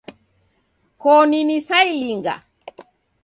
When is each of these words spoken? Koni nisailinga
Koni 1.01 1.39
nisailinga 1.49 2.33